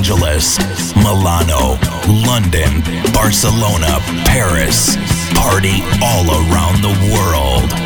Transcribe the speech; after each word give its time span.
Angeles, 0.00 0.56
Milano, 0.96 1.78
London, 2.08 2.80
Barcelona, 3.12 3.98
Paris. 4.24 4.96
Party 5.34 5.82
all 6.02 6.24
around 6.30 6.80
the 6.80 7.12
world. 7.12 7.79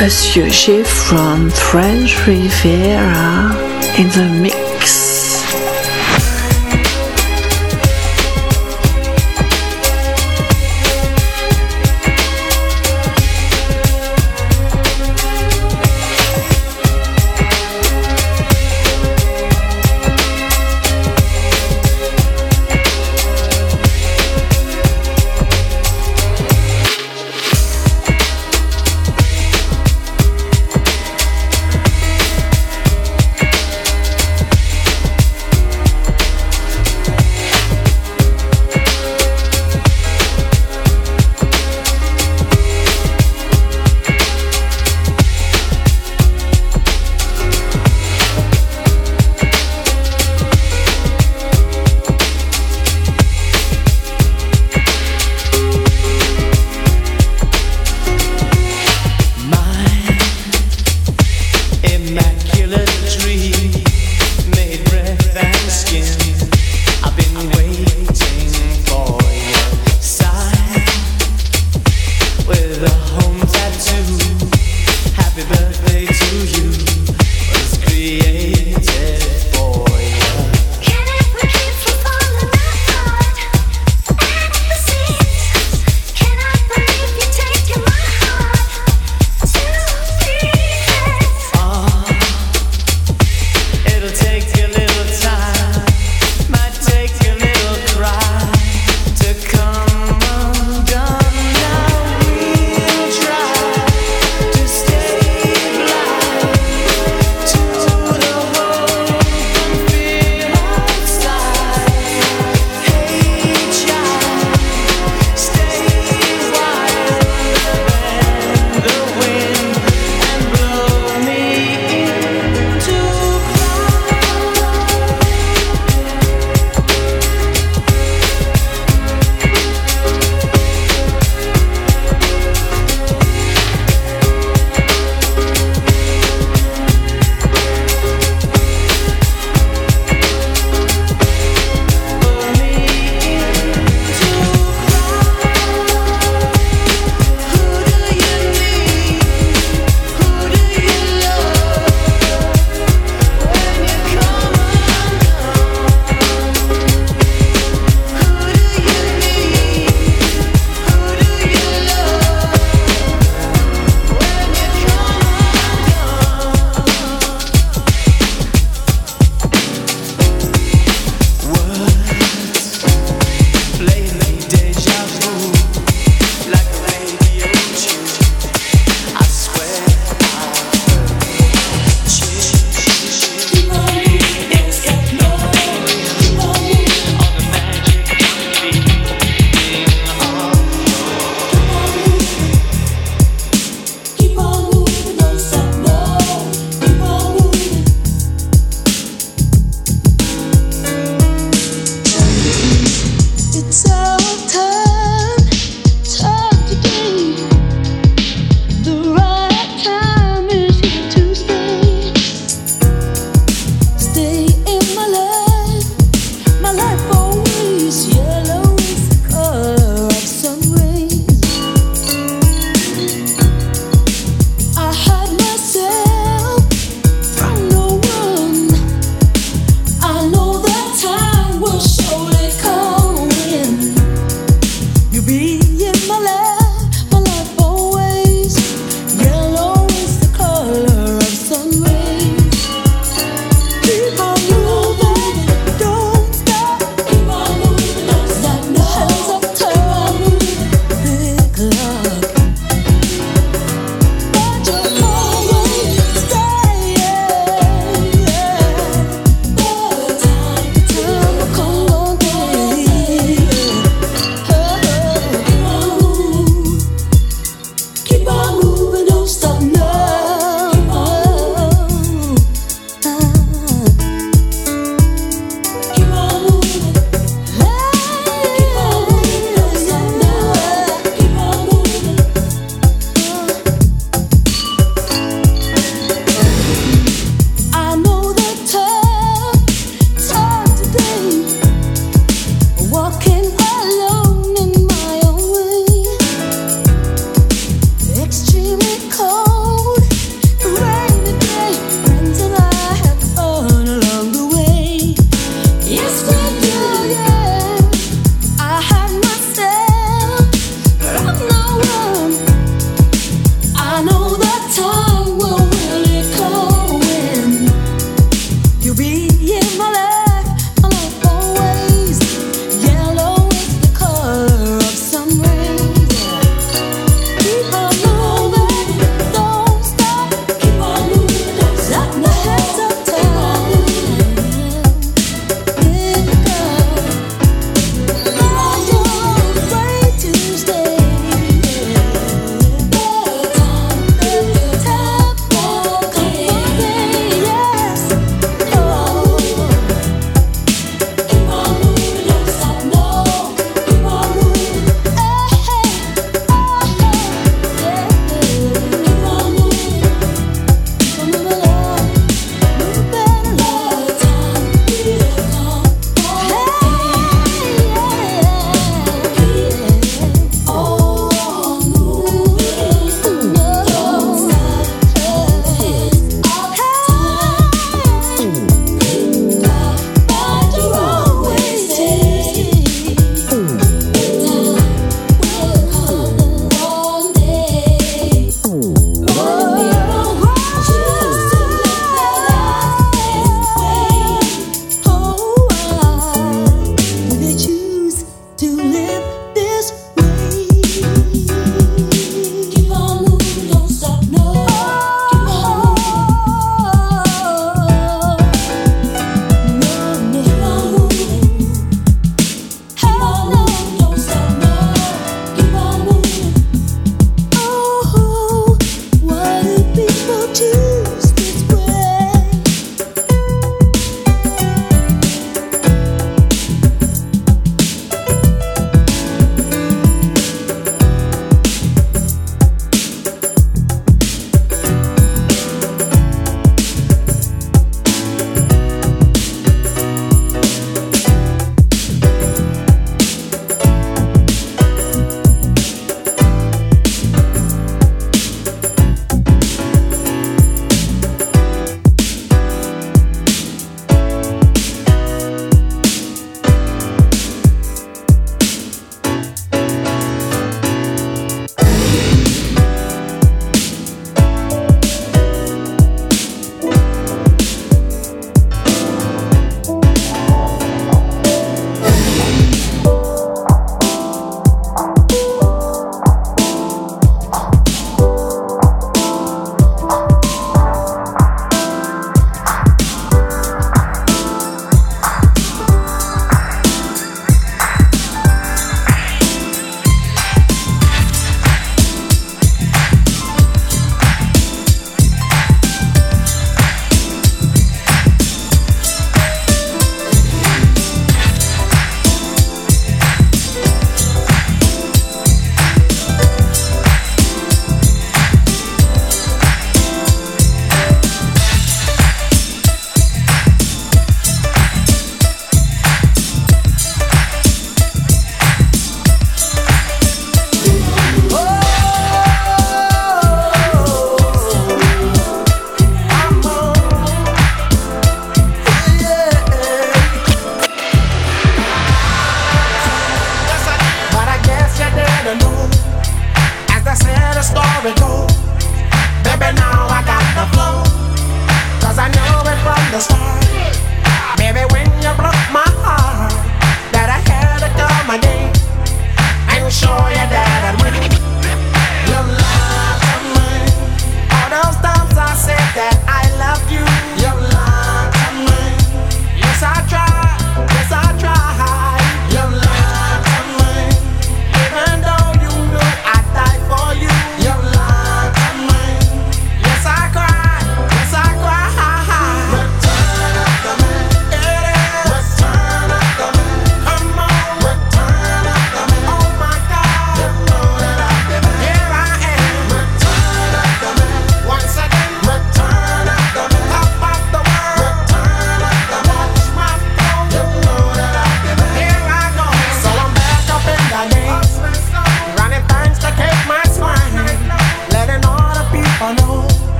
Monsieur 0.00 0.48
G 0.48 0.82
from 0.82 1.50
French 1.50 2.26
Riviera 2.26 3.54
in 3.98 4.08
the 4.08 4.40
mix. 4.40 4.69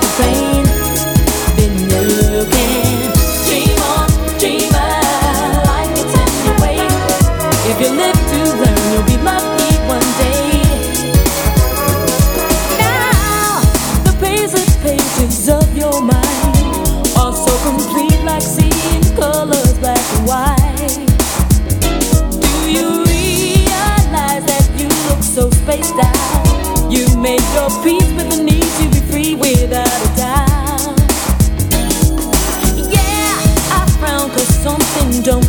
the 0.00 0.06
saying 0.06 0.65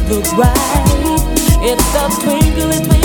looks 0.10 0.34
right. 0.34 1.60
twinkle 1.62 1.80
stops 1.82 2.18
twinkling. 2.24 2.97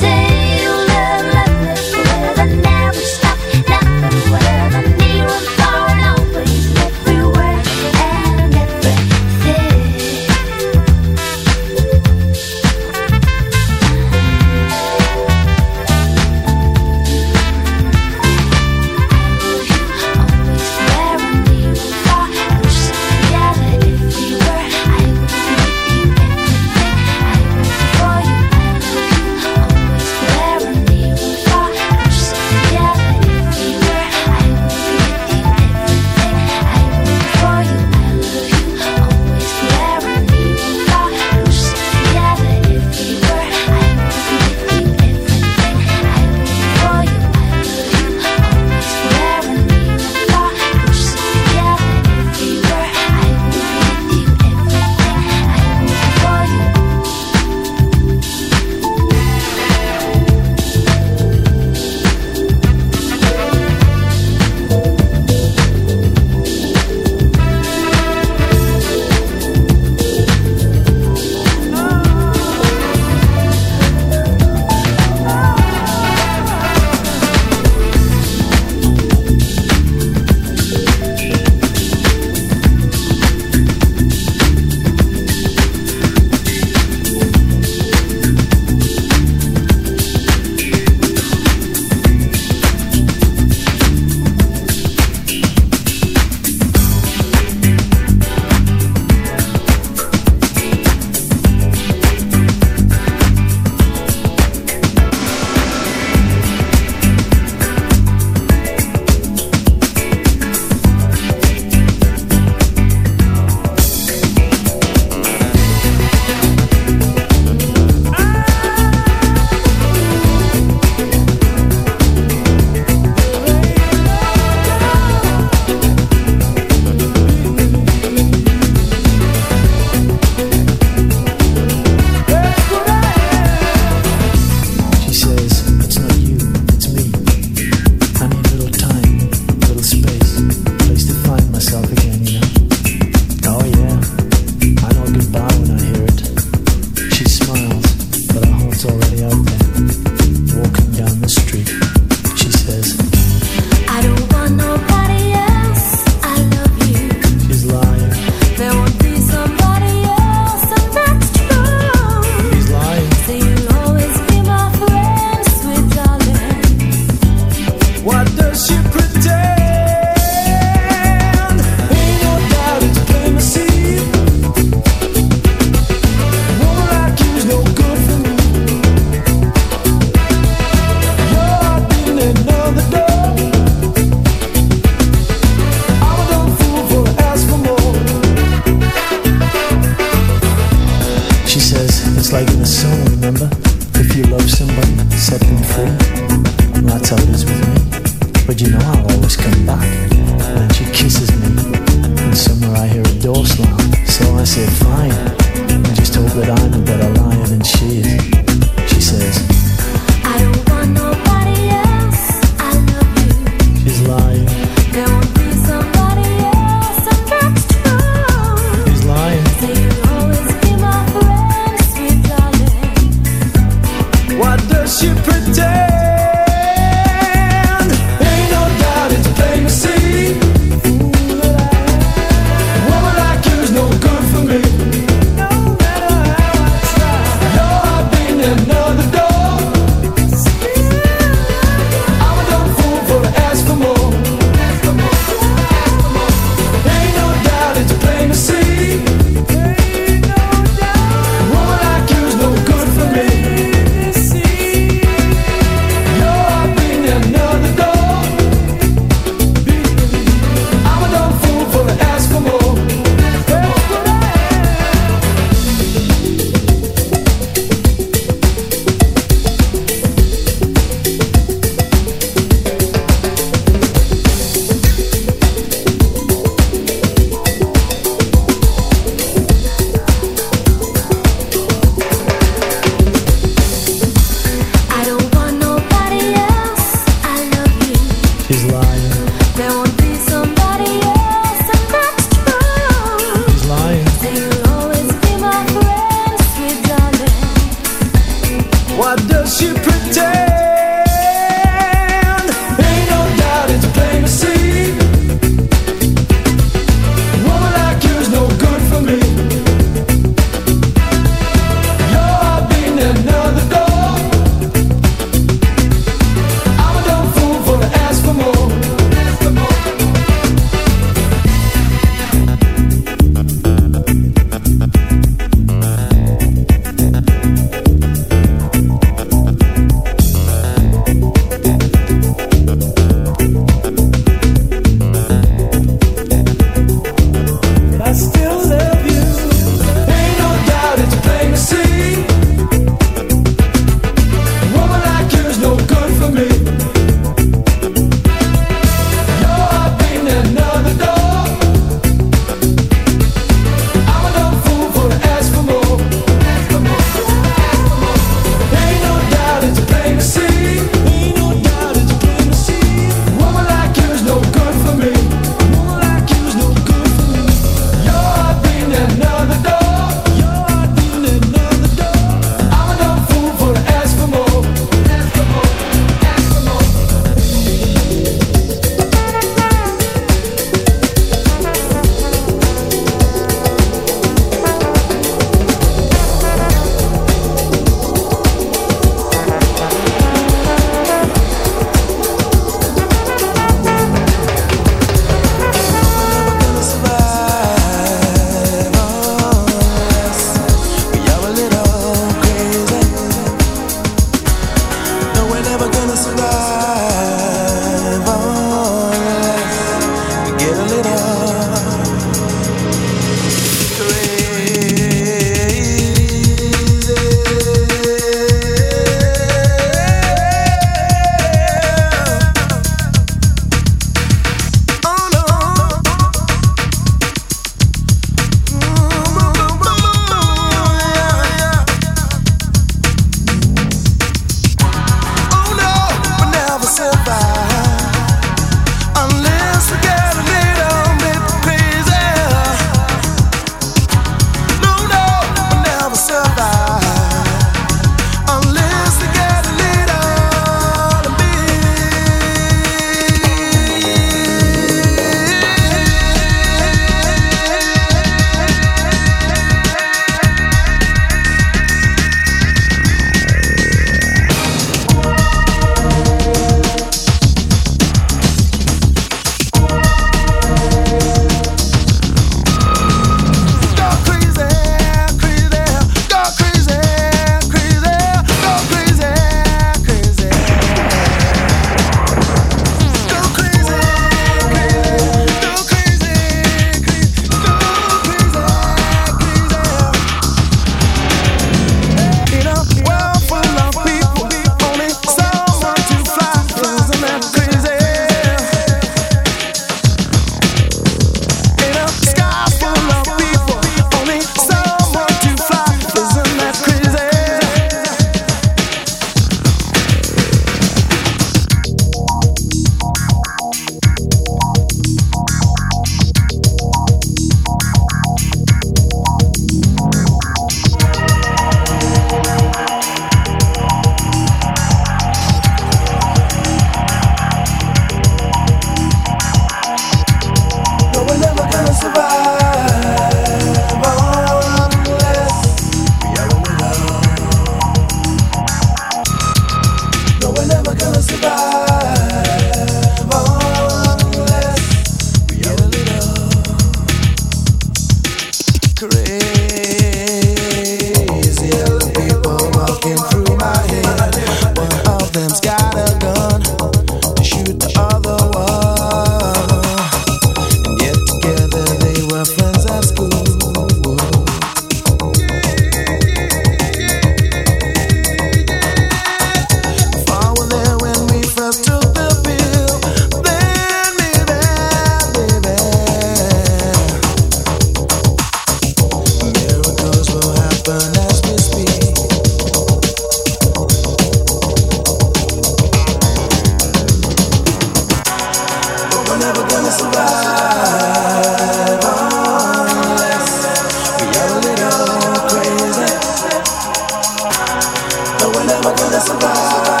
saudade. 599.55 600.00